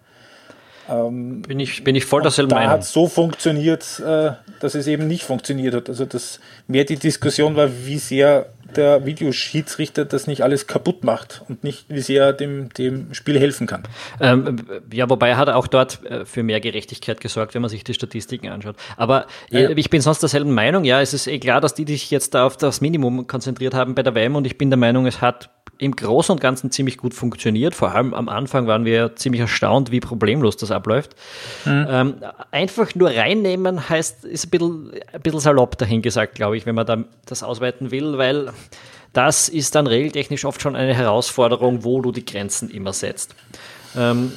[0.89, 2.69] ähm, bin, ich, bin ich voll derselben da Meinung.
[2.69, 5.89] Da hat es so funktioniert, äh, dass es eben nicht funktioniert hat.
[5.89, 11.43] Also das mehr die Diskussion war, wie sehr der Videoschiedsrichter das nicht alles kaputt macht
[11.47, 13.83] und nicht, wie sehr dem, dem Spiel helfen kann.
[14.19, 17.83] Ähm, ja, wobei er hat auch dort äh, für mehr Gerechtigkeit gesorgt, wenn man sich
[17.83, 18.75] die Statistiken anschaut.
[18.97, 19.69] Aber ja, ja.
[19.71, 20.83] ich bin sonst derselben Meinung.
[20.83, 23.95] Ja, es ist eh klar, dass die sich jetzt da auf das Minimum konzentriert haben
[23.95, 26.97] bei der WM und ich bin der Meinung, es hat im Großen und Ganzen ziemlich
[26.97, 27.75] gut funktioniert.
[27.75, 31.15] Vor allem am Anfang waren wir ziemlich erstaunt, wie problemlos das abläuft.
[31.65, 31.87] Mhm.
[31.89, 32.15] Ähm,
[32.51, 36.85] einfach nur reinnehmen heißt, ist ein bisschen, ein bisschen salopp dahingesagt, glaube ich, wenn man
[36.85, 38.51] da das ausweiten will, weil
[39.13, 43.35] das ist dann regeltechnisch oft schon eine Herausforderung, wo du die Grenzen immer setzt.
[43.95, 44.33] Ähm,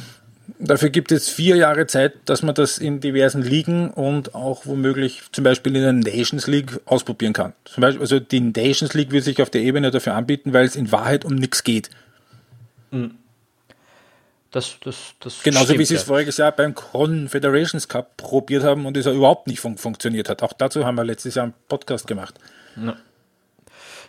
[0.59, 5.23] Dafür gibt es vier Jahre Zeit, dass man das in diversen Ligen und auch womöglich
[5.31, 7.53] zum Beispiel in der Nations League ausprobieren kann.
[7.65, 10.75] Zum Beispiel, also die Nations League wird sich auf der Ebene dafür anbieten, weil es
[10.75, 11.91] in Wahrheit um nichts geht.
[12.91, 13.17] Hm.
[14.51, 16.07] Das, das, das Genauso stimmt, wie sie es ja.
[16.07, 20.43] voriges Jahr beim Confederations Cup probiert haben und es überhaupt nicht fun funktioniert hat.
[20.43, 22.35] Auch dazu haben wir letztes Jahr einen Podcast gemacht.
[22.77, 22.97] Ja,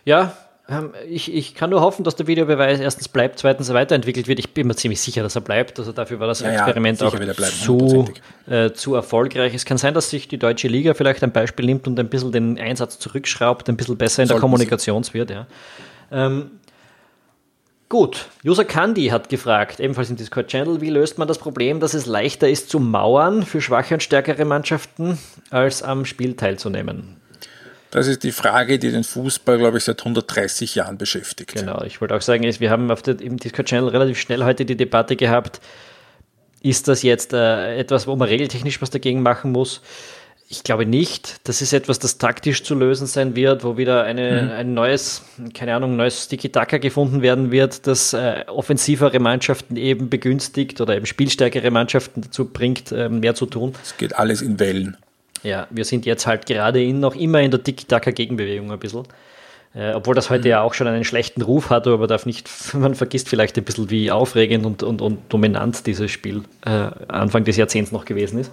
[0.04, 0.32] ja
[0.70, 4.38] ähm, ich, ich kann nur hoffen, dass der Videobeweis erstens bleibt, zweitens weiterentwickelt wird.
[4.38, 5.78] Ich bin mir ziemlich sicher, dass er bleibt.
[5.78, 8.08] Also dafür war das ja, Experiment ja, auch bleiben, zu,
[8.48, 9.52] äh, zu erfolgreich.
[9.54, 12.30] Es kann sein, dass sich die deutsche Liga vielleicht ein Beispiel nimmt und ein bisschen
[12.30, 15.30] den Einsatz zurückschraubt, ein bisschen besser in Sollten der Kommunikation wird.
[15.30, 15.46] Ja.
[16.12, 16.52] Ähm,
[17.88, 22.06] Gut, User Candy hat gefragt, ebenfalls im Discord-Channel, wie löst man das Problem, dass es
[22.06, 25.18] leichter ist zu mauern für schwache und stärkere Mannschaften,
[25.50, 27.19] als am Spiel teilzunehmen?
[27.90, 31.54] Das ist die Frage, die den Fußball, glaube ich, seit 130 Jahren beschäftigt.
[31.54, 34.76] Genau, ich wollte auch sagen, wir haben auf der, im Discord-Channel relativ schnell heute die
[34.76, 35.60] Debatte gehabt,
[36.62, 39.80] ist das jetzt äh, etwas, wo man regeltechnisch was dagegen machen muss?
[40.52, 41.48] Ich glaube nicht.
[41.48, 44.50] Das ist etwas, das taktisch zu lösen sein wird, wo wieder eine, mhm.
[44.50, 45.22] ein neues,
[45.54, 51.06] keine Ahnung, neues Tiki-Taka gefunden werden wird, das äh, offensivere Mannschaften eben begünstigt oder eben
[51.06, 53.74] spielstärkere Mannschaften dazu bringt, äh, mehr zu tun.
[53.82, 54.96] Es geht alles in Wellen.
[55.42, 59.04] Ja, wir sind jetzt halt gerade in, noch immer in der Tiki-Taka-Gegenbewegung ein bisschen.
[59.72, 60.50] Äh, obwohl das heute mhm.
[60.50, 63.64] ja auch schon einen schlechten Ruf hat, aber man darf nicht, man vergisst vielleicht ein
[63.64, 68.40] bisschen, wie aufregend und, und, und dominant dieses Spiel äh, Anfang des Jahrzehnts noch gewesen
[68.40, 68.50] ist.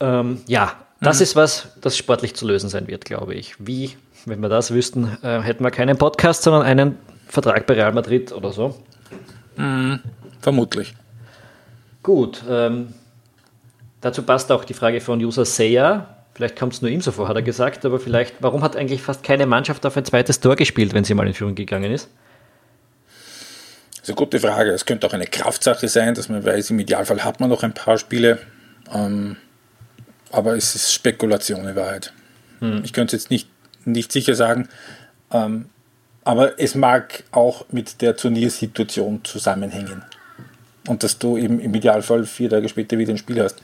[0.00, 1.22] Ähm, ja, das mhm.
[1.24, 3.54] ist was, das sportlich zu lösen sein wird, glaube ich.
[3.58, 7.92] Wie, wenn wir das wüssten, äh, hätten wir keinen Podcast, sondern einen Vertrag bei Real
[7.92, 8.76] Madrid oder so.
[9.56, 10.00] Mhm,
[10.40, 10.94] vermutlich.
[12.04, 12.94] Gut, ähm,
[14.00, 16.14] Dazu passt auch die Frage von User Seya.
[16.34, 19.02] Vielleicht kommt es nur ihm so vor, hat er gesagt, aber vielleicht, warum hat eigentlich
[19.02, 22.08] fast keine Mannschaft auf ein zweites Tor gespielt, wenn sie mal in Führung gegangen ist?
[23.90, 24.70] Das ist eine gute Frage.
[24.70, 27.74] Es könnte auch eine Kraftsache sein, dass man weiß, im Idealfall hat man noch ein
[27.74, 28.38] paar Spiele.
[28.94, 29.36] Ähm,
[30.30, 32.12] aber es ist Spekulation in Wahrheit.
[32.60, 32.82] Hm.
[32.84, 33.48] Ich könnte es jetzt nicht,
[33.84, 34.68] nicht sicher sagen.
[35.32, 35.66] Ähm,
[36.24, 40.04] aber es mag auch mit der Turniersituation zusammenhängen.
[40.86, 43.60] Und dass du eben im Idealfall vier Tage später wieder ein Spiel hast.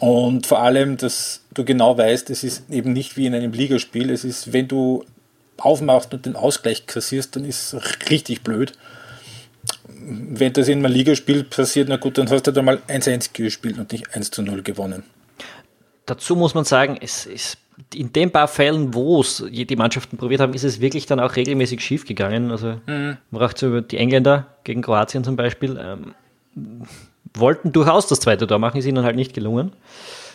[0.00, 4.10] Und vor allem, dass du genau weißt, es ist eben nicht wie in einem Ligaspiel.
[4.10, 5.04] Es ist, wenn du
[5.56, 8.72] aufmachst und den Ausgleich kassierst, dann ist es richtig blöd.
[10.00, 13.78] Wenn das in einem Ligaspiel passiert, na gut, dann hast du da mal 1-1 gespielt
[13.78, 15.02] und nicht 1 0 gewonnen.
[16.06, 17.58] Dazu muss man sagen, es ist
[17.94, 21.36] in den paar Fällen, wo es die Mannschaften probiert haben, ist es wirklich dann auch
[21.36, 22.50] regelmäßig schief gegangen.
[22.50, 23.18] Also mhm.
[23.30, 25.78] man braucht so die Engländer gegen Kroatien zum Beispiel.
[25.78, 26.14] Ähm,
[27.34, 29.72] wollten durchaus das zweite Tor machen, ist ihnen halt nicht gelungen.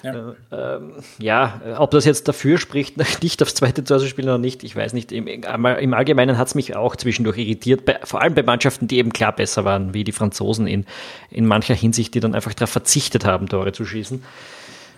[0.04, 0.34] Ja.
[0.52, 4.38] Äh, ähm, ja, ob das jetzt dafür spricht, nicht aufs zweite Tor zu spielen oder
[4.38, 5.12] nicht, ich weiß nicht.
[5.12, 8.98] Im, im Allgemeinen hat es mich auch zwischendurch irritiert, bei, vor allem bei Mannschaften, die
[8.98, 10.86] eben klar besser waren, wie die Franzosen in,
[11.30, 14.22] in mancher Hinsicht, die dann einfach darauf verzichtet haben, Tore zu schießen.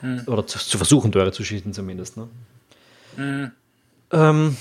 [0.01, 0.23] Mhm.
[0.25, 2.17] Oder zu, zu, versuchen, Tore zu schießen zumindest.
[2.17, 2.27] Ne?
[3.17, 3.51] Mhm.
[4.12, 4.58] Ähm,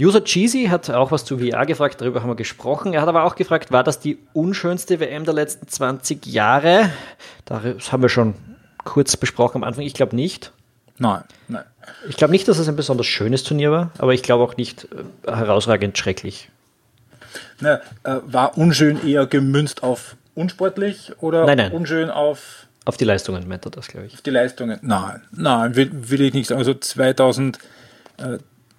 [0.00, 2.94] User Cheesy hat auch was zu VR gefragt, darüber haben wir gesprochen.
[2.94, 6.90] Er hat aber auch gefragt, war das die unschönste WM der letzten 20 Jahre?
[7.44, 8.34] Das haben wir schon
[8.82, 9.84] kurz besprochen am Anfang.
[9.84, 10.52] Ich glaube nicht.
[10.98, 11.64] Nein, nein.
[12.08, 14.88] Ich glaube nicht, dass es ein besonders schönes Turnier war, aber ich glaube auch nicht
[15.26, 16.50] äh, herausragend schrecklich.
[17.60, 21.72] Na, äh, war unschön eher gemünzt auf unsportlich oder nein, nein.
[21.72, 24.14] unschön auf Auf die Leistungen meint er das, glaube ich.
[24.14, 24.78] Auf die Leistungen?
[24.82, 26.60] Nein, nein, will, will ich nicht sagen.
[26.60, 26.74] Also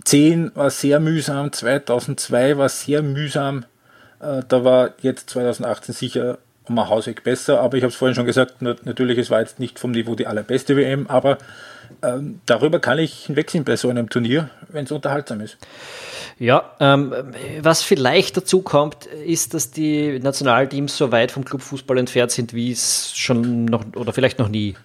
[0.05, 3.65] 2010 war sehr mühsam, 2002 war sehr mühsam.
[4.19, 6.37] Äh, da war jetzt 2018 sicher
[6.67, 9.59] um ein Hausweg besser, aber ich habe es vorhin schon gesagt, natürlich, es war jetzt
[9.59, 11.37] nicht vom Niveau die allerbeste WM, aber
[12.01, 15.57] ähm, darüber kann ich hinwegsehen bei so einem Turnier, wenn es unterhaltsam ist.
[16.39, 17.13] Ja, ähm,
[17.61, 22.71] was vielleicht dazu kommt, ist, dass die Nationalteams so weit vom Clubfußball entfernt sind, wie
[22.71, 24.75] es schon noch oder vielleicht noch nie.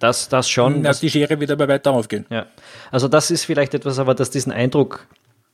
[0.00, 0.82] Das, das schon.
[0.82, 2.26] Dass die Schere wieder bei weiter aufgehen.
[2.30, 2.46] Ja.
[2.90, 5.06] Also das ist vielleicht etwas, aber das diesen Eindruck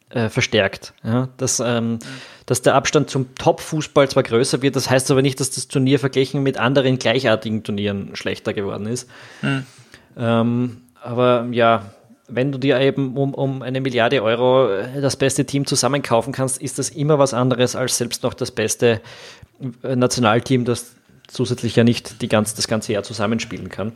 [0.08, 0.94] äh, verstärkt.
[1.02, 1.28] Ja?
[1.36, 1.98] Dass, ähm,
[2.46, 5.98] dass der Abstand zum Top-Fußball zwar größer wird, das heißt aber nicht, dass das Turnier
[5.98, 9.10] verglichen mit anderen gleichartigen Turnieren schlechter geworden ist.
[9.42, 9.66] Mhm.
[10.16, 11.90] Ähm, aber ja,
[12.28, 16.62] wenn du dir eben um, um eine Milliarde Euro äh, das beste Team zusammenkaufen kannst,
[16.62, 19.00] ist das immer was anderes als selbst noch das beste
[19.82, 20.94] äh, Nationalteam, das
[21.28, 23.92] zusätzlich ja nicht die ganz, das ganze Jahr zusammenspielen kann.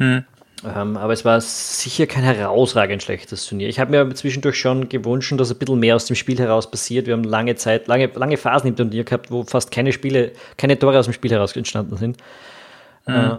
[0.00, 0.24] Hm.
[0.62, 3.68] Ähm, aber es war sicher kein herausragend schlechtes Turnier.
[3.68, 7.06] Ich habe mir zwischendurch schon gewünscht, dass ein bisschen mehr aus dem Spiel heraus passiert.
[7.06, 10.78] Wir haben lange Zeit, lange, lange Phasen im Turnier gehabt, wo fast keine Spiele, keine
[10.78, 12.18] Tore aus dem Spiel heraus entstanden sind.
[13.06, 13.14] Hm.
[13.14, 13.36] Äh,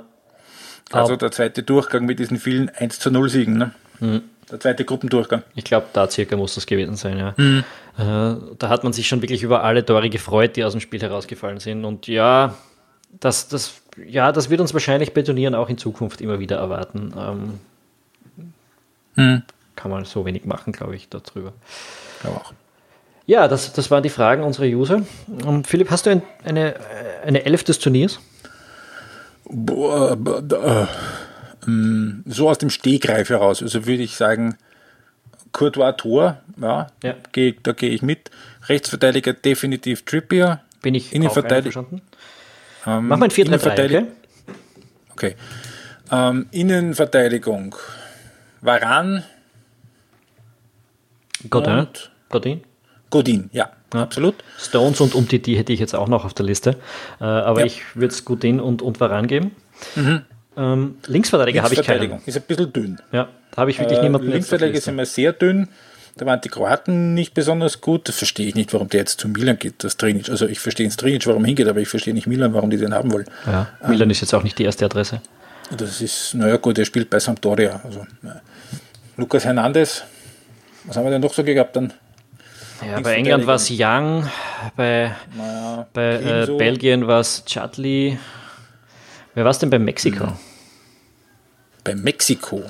[0.91, 3.71] also der zweite Durchgang mit diesen vielen 1 zu 0 Siegen, ne?
[3.99, 4.23] Mhm.
[4.51, 5.43] Der zweite Gruppendurchgang.
[5.55, 7.33] Ich glaube, da circa muss das gewesen sein, ja.
[7.37, 7.63] Mhm.
[7.97, 11.01] Äh, da hat man sich schon wirklich über alle Tore gefreut, die aus dem Spiel
[11.01, 11.85] herausgefallen sind.
[11.85, 12.55] Und ja,
[13.19, 17.13] das, das, ja, das wird uns wahrscheinlich bei Turnieren auch in Zukunft immer wieder erwarten.
[17.17, 17.59] Ähm,
[19.15, 19.43] mhm.
[19.75, 21.53] Kann man so wenig machen, glaube ich, darüber.
[22.21, 22.53] Glaube auch.
[23.25, 25.03] Ja, das, das waren die Fragen unserer User.
[25.27, 26.75] Und ähm, Philipp, hast du ein, eine,
[27.23, 28.19] eine Elf des Turniers?
[29.45, 30.87] Boah, äh,
[31.67, 33.61] ähm, so aus dem Stegreif heraus.
[33.61, 34.57] Also würde ich sagen,
[35.51, 37.15] Courtois Tor, ja, ja.
[37.31, 38.31] Geh, da gehe ich mit.
[38.67, 40.61] Rechtsverteidiger definitiv Trippier.
[40.81, 41.85] Bin ich Innenverteidiger.
[42.85, 44.07] Ähm, Mach mal ein 4 3 okay?
[45.11, 45.35] Okay.
[46.11, 47.75] Ähm, Innenverteidigung.
[48.61, 49.23] Varan.
[51.49, 51.87] Godin.
[52.29, 52.61] Godin.
[53.09, 54.35] Godin, ja, ja, absolut.
[54.57, 56.77] Stones und Umtiti hätte ich jetzt auch noch auf der Liste.
[57.19, 57.65] Äh, aber ja.
[57.65, 59.51] ich würde es Godin und, und Varan geben.
[59.95, 60.21] Mhm.
[60.55, 62.21] Ähm, Linksverteidiger habe ich keinen.
[62.25, 62.99] Ist ein bisschen dünn.
[63.11, 64.29] Ja, da habe ich wirklich äh, niemanden.
[64.29, 65.67] Linksverteidiger sind immer sehr dünn.
[66.17, 68.07] Da waren die Kroaten nicht besonders gut.
[68.07, 70.29] Das verstehe ich nicht, warum der jetzt zu Milan geht, das Trinic.
[70.29, 72.93] Also ich verstehe ins Trinic, warum hingeht, aber ich verstehe nicht Milan, warum die den
[72.93, 73.25] haben wollen.
[73.45, 75.21] Ja, Milan ähm, ist jetzt auch nicht die erste Adresse.
[75.75, 77.81] Das ist, naja gut, er spielt bei Sampdoria.
[77.83, 78.39] Also, äh,
[79.15, 80.03] Lukas Hernandez,
[80.83, 81.93] was haben wir denn noch so gehabt dann?
[82.85, 84.27] Ja, bei England war es Young,
[84.75, 88.17] bei, naja, bei äh, Belgien war es Chudley.
[89.33, 90.25] Wer war es denn bei Mexiko?
[90.25, 90.33] Hm.
[91.83, 92.63] Bei Mexiko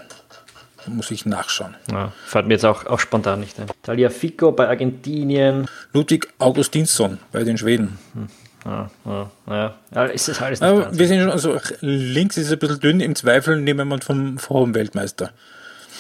[0.87, 1.75] muss ich nachschauen.
[1.91, 3.67] Ja, fällt mir jetzt auch, auch spontan nicht ein.
[3.83, 5.67] Talia Fico bei Argentinien.
[5.93, 7.99] Ludwig Augustinsson bei den Schweden.
[8.13, 8.27] Hm.
[8.65, 9.75] Ja, ja, ja.
[9.95, 12.99] ja ist das alles nicht wir sind schon, also links ist es ein bisschen dünn,
[12.99, 15.31] im Zweifel nehmen wir vom Frauenweltmeister.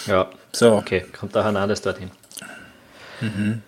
[0.05, 0.73] Ja, so.
[0.73, 2.11] okay, kommt da Hernandez dorthin.
[3.19, 3.61] Mhm.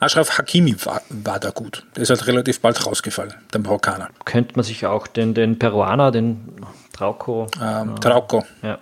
[0.00, 1.84] Ashraf Hakimi war, war, da gut.
[1.96, 4.08] Der ist halt relativ bald rausgefallen, der Marokkaner.
[4.24, 6.54] Könnte man sich auch den, den Peruaner, den
[6.92, 7.46] Trauco.
[7.60, 8.44] Ähm, Trauco.
[8.62, 8.78] Ja.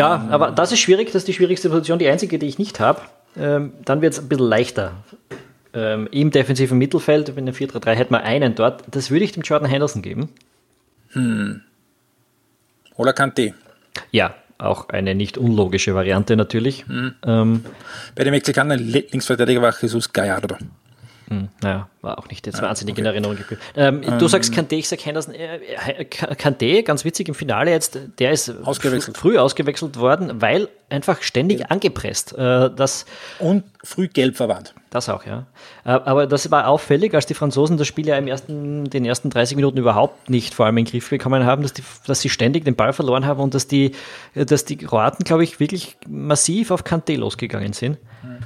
[0.00, 2.80] Ja, aber das ist schwierig, das ist die schwierigste Position, die einzige, die ich nicht
[2.80, 3.02] habe.
[3.36, 4.92] Ähm, dann wird es ein bisschen leichter.
[5.72, 8.82] Ähm, Im defensiven Mittelfeld, wenn der 4-3-3 hätte man einen dort.
[8.90, 10.30] Das würde ich dem Jordan Henderson geben.
[11.10, 11.60] Hm.
[12.96, 13.54] Oder Kante.
[14.10, 16.86] Ja, auch eine nicht unlogische Variante natürlich.
[16.86, 17.14] Mhm.
[17.24, 17.64] Ähm,
[18.14, 20.56] Bei den Mexikanern Linksverteidiger war Jesus Gallardo.
[21.30, 23.02] Hm, naja, war auch nicht jetzt ja, wahnsinnig okay.
[23.02, 23.60] in Erinnerung geblieben.
[23.76, 25.32] Ähm, ähm, du sagst Kante, ich sag Henderson.
[25.32, 25.60] Äh,
[25.98, 29.16] äh Kante, ganz witzig im Finale jetzt, der ist ausgewechselt.
[29.16, 31.66] früh ausgewechselt worden, weil einfach ständig ja.
[31.66, 32.36] angepresst.
[32.36, 33.06] Äh, das,
[33.38, 34.74] Und früh gelb verwandt.
[34.90, 35.46] Das auch, ja.
[35.84, 39.30] Äh, aber das war auffällig, als die Franzosen das Spiel ja im ersten, den ersten
[39.30, 42.28] 30 Minuten überhaupt nicht vor allem in den Griff bekommen haben, dass, die, dass sie
[42.28, 43.92] ständig den Ball verloren haben und dass die,
[44.34, 47.98] dass die Kroaten, glaube ich, wirklich massiv auf Kante losgegangen sind.
[48.24, 48.38] Mhm.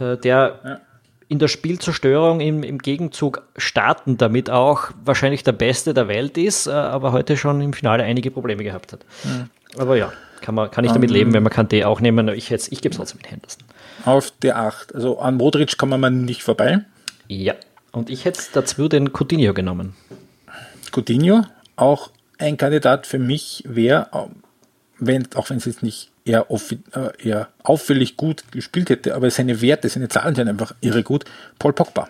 [0.00, 0.80] Der ja
[1.28, 6.66] in der Spielzerstörung im, im Gegenzug starten, damit auch wahrscheinlich der Beste der Welt ist,
[6.66, 9.04] äh, aber heute schon im Finale einige Probleme gehabt hat.
[9.24, 9.50] Mhm.
[9.76, 12.28] Aber ja, kann, man, kann ich damit um, leben, wenn man Kante auch nehmen.
[12.28, 13.62] Ich, ich gebe es trotzdem mit Henderson.
[14.04, 14.94] Auf der 8.
[14.94, 16.80] Also an Modric kommen wir nicht vorbei.
[17.26, 17.54] Ja,
[17.92, 19.94] und ich hätte dazu den Coutinho genommen.
[20.92, 21.42] Coutinho,
[21.76, 24.08] auch ein Kandidat für mich wäre,
[24.98, 29.60] wenn, auch wenn es jetzt nicht eher, äh, eher auffällig gut gespielt hätte, aber seine
[29.60, 31.24] Werte, seine Zahlen sind einfach irre gut.
[31.58, 32.08] Paul Pogba.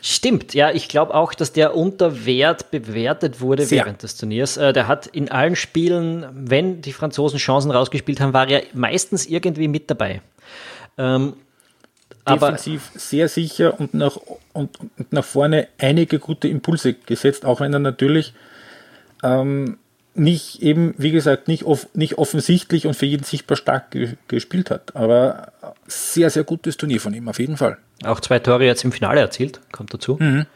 [0.00, 3.84] Stimmt, ja, ich glaube auch, dass der unter Wert bewertet wurde Sehr.
[3.84, 4.56] während des Turniers.
[4.56, 9.26] Äh, der hat in allen Spielen, wenn die Franzosen Chancen rausgespielt haben, war er meistens
[9.26, 10.22] irgendwie mit dabei.
[10.96, 11.34] Ähm,
[12.28, 14.16] Defensiv sehr sicher und nach,
[14.52, 18.34] und, und, nach vorne einige gute Impulse gesetzt, auch wenn er natürlich
[19.22, 19.78] ähm,
[20.14, 24.70] nicht eben, wie gesagt, nicht, off nicht offensichtlich und für jeden sichtbar stark ge gespielt
[24.70, 24.96] hat.
[24.96, 25.52] Aber
[25.86, 27.78] sehr, sehr gutes Turnier von ihm, auf jeden Fall.
[28.04, 30.16] Auch zwei Tore jetzt im Finale erzielt, kommt dazu.
[30.20, 30.46] Mhm.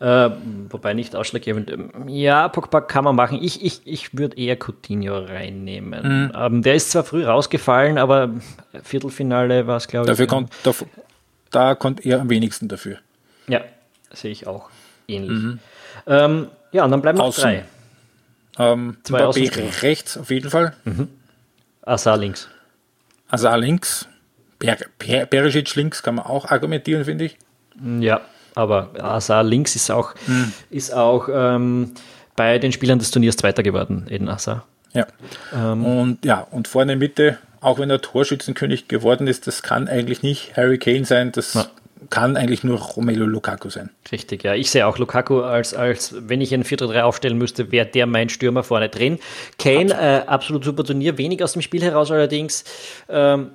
[0.00, 0.30] Äh,
[0.70, 1.72] wobei nicht ausschlaggebend.
[2.06, 3.38] Ja, Pogba kann man machen.
[3.42, 6.02] Ich, ich, ich würde eher Coutinho reinnehmen.
[6.02, 6.32] Mhm.
[6.34, 8.30] Ähm, der ist zwar früh rausgefallen, aber
[8.82, 10.10] Viertelfinale war es, glaube ich.
[10.10, 10.72] Dafür kommt, da,
[11.50, 12.96] da kommt er am wenigsten dafür.
[13.46, 13.60] Ja,
[14.10, 14.70] sehe ich auch
[15.06, 15.38] ähnlich.
[15.38, 15.58] Mhm.
[16.06, 17.64] Ähm, ja, und dann bleiben noch drei.
[18.60, 20.74] Ähm, Zwei Mbappé rechts auf jeden Fall.
[20.84, 21.08] Mhm.
[21.82, 22.48] Azar links.
[23.28, 24.06] Azar links.
[24.58, 27.38] Per, per, Perisic links kann man auch argumentieren, finde ich.
[28.00, 28.20] Ja,
[28.54, 30.52] aber Azar links ist auch, mhm.
[30.68, 31.92] ist auch ähm,
[32.36, 34.66] bei den Spielern des Turniers Zweiter geworden, Eden Azar.
[34.92, 35.06] Ja.
[35.54, 40.22] Ähm, und ja, und vorne Mitte, auch wenn er Torschützenkönig geworden ist, das kann eigentlich
[40.22, 41.66] nicht Harry Kane sein, das ja
[42.08, 43.90] kann eigentlich nur Romelu Lukaku sein.
[44.10, 44.54] Richtig, ja.
[44.54, 48.28] Ich sehe auch Lukaku als, als wenn ich einen 4-3 aufstellen müsste, wäre der mein
[48.28, 49.18] Stürmer vorne drin.
[49.58, 52.64] Kane, absolut, äh, absolut super Turnier, wenig aus dem Spiel heraus allerdings,
[53.08, 53.50] ähm,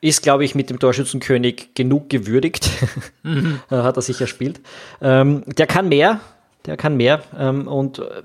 [0.00, 2.70] ist, glaube ich, mit dem Torschützenkönig genug gewürdigt.
[3.22, 3.60] Mhm.
[3.70, 4.60] Hat er sicher spielt.
[5.02, 6.20] Ähm, der kann mehr,
[6.64, 7.22] der kann mehr.
[7.38, 8.22] Ähm, und äh,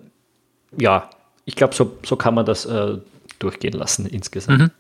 [0.78, 1.10] ja,
[1.44, 2.98] ich glaube, so, so kann man das äh,
[3.40, 4.60] durchgehen lassen insgesamt.
[4.60, 4.72] Mhm.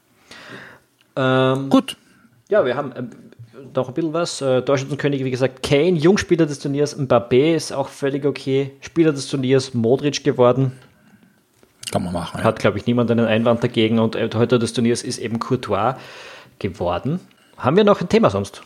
[1.15, 1.97] Ähm, Gut.
[2.49, 3.03] Ja, wir haben, äh,
[3.73, 4.41] noch ein bisschen was.
[4.41, 8.71] Äh, Torschützenkönig, wie gesagt, Kane, Jungspieler des Turniers, Mbappé ist auch völlig okay.
[8.81, 10.73] Spieler des Turniers, Modric geworden.
[11.91, 12.43] Kann man machen.
[12.43, 12.61] Hat, ja.
[12.61, 13.99] glaube ich, niemand einen Einwand dagegen.
[13.99, 15.95] Und äh, heute des Turniers ist eben Courtois
[16.59, 17.19] geworden.
[17.57, 18.61] Haben wir noch ein Thema sonst,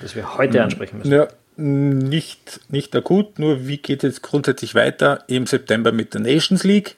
[0.00, 1.12] das wir heute hm, ansprechen müssen?
[1.12, 6.64] Ja, nicht, nicht akut, nur wie geht es grundsätzlich weiter im September mit der Nations
[6.64, 6.96] League?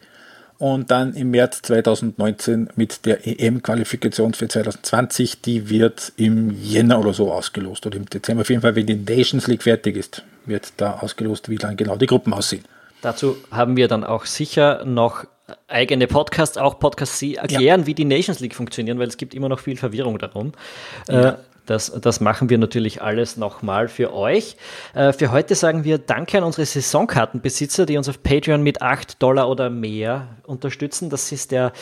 [0.59, 5.40] Und dann im März 2019 mit der EM-Qualifikation für 2020.
[5.43, 8.43] Die wird im Jänner oder so ausgelost oder im Dezember.
[8.43, 11.97] Auf jeden Fall, wenn die Nations League fertig ist, wird da ausgelost, wie dann genau
[11.97, 12.64] die Gruppen aussehen.
[13.03, 15.27] Dazu haben wir dann auch sicher noch
[15.69, 17.87] eigene Podcasts, auch Podcasts, die erklären, ja.
[17.87, 20.53] wie die Nations League funktionieren, weil es gibt immer noch viel Verwirrung darum.
[21.09, 21.31] Ja.
[21.31, 21.35] Äh,
[21.66, 24.57] das, das machen wir natürlich alles nochmal für euch.
[24.94, 29.22] Äh, für heute sagen wir Danke an unsere Saisonkartenbesitzer, die uns auf Patreon mit 8
[29.22, 31.11] Dollar oder mehr unterstützen.
[31.11, 31.72] Das ist der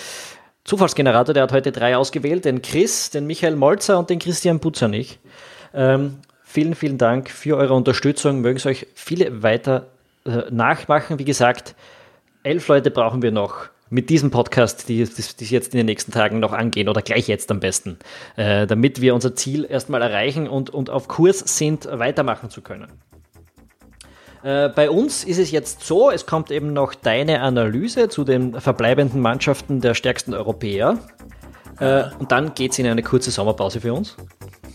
[0.64, 5.18] Zufallsgenerator, der hat heute drei ausgewählt, den Chris, den Michael Molzer und den Christian Butzernich.
[5.74, 8.40] Ähm, vielen, vielen Dank für eure Unterstützung.
[8.40, 9.88] Mögen es euch viele weiter
[10.24, 11.18] äh, nachmachen.
[11.18, 11.74] Wie gesagt,
[12.44, 16.40] elf Leute brauchen wir noch mit diesem Podcast, die, die, jetzt in den nächsten Tagen
[16.40, 17.98] noch angehen oder gleich jetzt am besten,
[18.36, 22.88] äh, damit wir unser Ziel erstmal erreichen und, und auf Kurs sind, weitermachen zu können.
[24.42, 28.58] Äh, bei uns ist es jetzt so, es kommt eben noch deine Analyse zu den
[28.58, 30.98] verbleibenden Mannschaften der stärksten Europäer.
[31.78, 34.16] Äh, und dann geht es in eine kurze Sommerpause für uns.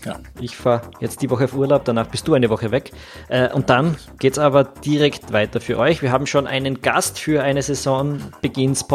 [0.04, 0.18] Ja.
[0.40, 2.92] Ich fahre jetzt die Woche auf Urlaub, danach bist du eine Woche weg.
[3.28, 6.02] Äh, und dann geht es aber direkt weiter für euch.
[6.02, 8.86] Wir haben schon einen Gast für eine Saisonbeginns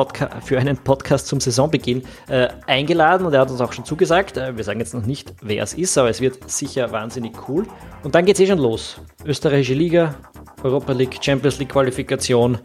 [0.44, 4.38] für einen Podcast zum Saisonbeginn äh, eingeladen und er hat uns auch schon zugesagt.
[4.38, 7.68] Äh, wir sagen jetzt noch nicht, wer es ist, aber es wird sicher wahnsinnig cool.
[8.04, 9.02] Und dann geht es eh schon los.
[9.26, 10.16] Österreichische Liga,
[10.64, 12.58] Europa League, Champions League Qualifikation.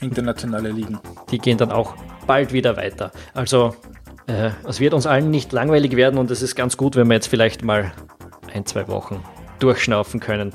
[0.00, 0.98] Internationale Ligen.
[1.30, 1.94] Die gehen dann auch
[2.26, 3.12] bald wieder weiter.
[3.34, 3.74] Also
[4.26, 7.14] äh, es wird uns allen nicht langweilig werden und es ist ganz gut, wenn wir
[7.14, 7.92] jetzt vielleicht mal
[8.52, 9.22] ein, zwei Wochen
[9.58, 10.52] durchschnaufen können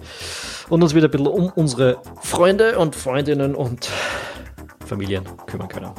[0.69, 3.89] und uns wieder ein bisschen um unsere Freunde und Freundinnen und
[4.85, 5.91] Familien kümmern können.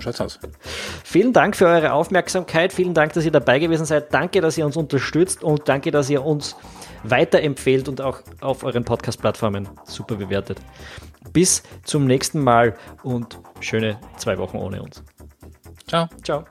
[0.00, 0.40] Schaut's aus.
[1.04, 2.72] Vielen Dank für eure Aufmerksamkeit.
[2.72, 4.12] Vielen Dank, dass ihr dabei gewesen seid.
[4.12, 6.56] Danke, dass ihr uns unterstützt und danke, dass ihr uns
[7.04, 10.58] weiterempfehlt und auch auf euren Podcast-Plattformen super bewertet.
[11.32, 15.02] Bis zum nächsten Mal und schöne zwei Wochen ohne uns.
[15.86, 16.08] Ciao.
[16.24, 16.44] Ciao.